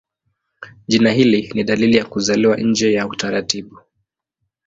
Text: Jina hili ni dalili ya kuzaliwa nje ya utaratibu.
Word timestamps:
Jina 0.87 1.11
hili 1.11 1.51
ni 1.55 1.63
dalili 1.63 1.97
ya 1.97 2.05
kuzaliwa 2.05 2.57
nje 2.57 2.93
ya 2.93 3.07
utaratibu. 3.07 3.79